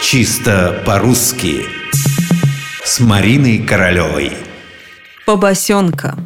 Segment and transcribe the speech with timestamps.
[0.00, 1.66] Чисто по-русски
[2.84, 4.32] С Мариной Королевой
[5.26, 6.16] Побосенка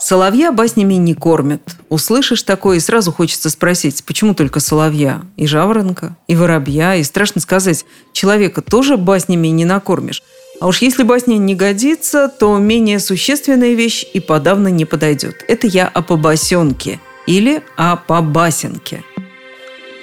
[0.00, 1.60] Соловья баснями не кормят.
[1.90, 5.22] Услышишь такое, и сразу хочется спросить, почему только соловья?
[5.36, 10.22] И жаворонка, и воробья, и страшно сказать, человека тоже баснями не накормишь.
[10.60, 15.44] А уж если басня не годится, то менее существенная вещь и подавно не подойдет.
[15.46, 19.04] Это я о побосенке или о побасенке–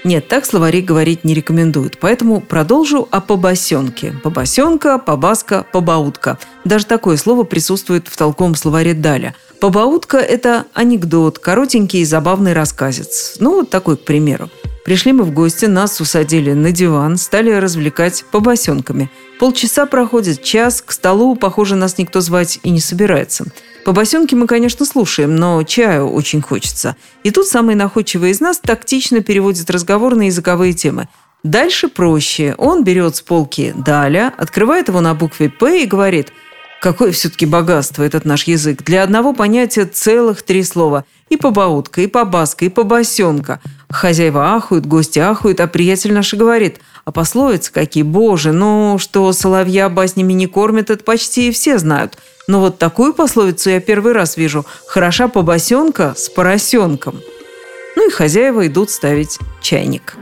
[0.03, 4.13] нет, так словари говорить не рекомендуют, поэтому продолжу о побосенке.
[4.23, 6.37] Побосенка, побаска, побаутка.
[6.63, 9.35] Даже такое слово присутствует в толковом словаре Даля.
[9.59, 13.35] Побаутка– это анекдот, коротенький и забавный рассказец.
[13.39, 14.49] Ну, вот такой, к примеру.
[14.85, 19.11] Пришли мы в гости, нас усадили на диван, стали развлекать побосенками.
[19.37, 23.45] Полчаса проходит, час, к столу, похоже, нас никто звать и не собирается–
[23.85, 26.95] по басенке мы, конечно, слушаем, но чаю очень хочется.
[27.23, 31.07] И тут самый находчивый из нас тактично переводит разговор на языковые темы.
[31.43, 32.53] Дальше проще.
[32.57, 36.33] Он берет с полки «Даля», открывает его на букве «П» и говорит
[36.81, 38.83] «Какое все-таки богатство этот наш язык!
[38.83, 41.05] Для одного понятия целых три слова.
[41.29, 43.61] И побаутка, и побаска, и побосенка.
[43.89, 49.89] Хозяева ахуют, гости ахуют, а приятель наш говорит а пословицы какие, боже, ну, что соловья
[49.89, 52.19] баснями не кормят, это почти все знают.
[52.47, 54.63] Но вот такую пословицу я первый раз вижу.
[54.85, 57.19] Хороша побосенка с поросенком.
[57.95, 60.17] Ну и хозяева идут ставить чайник.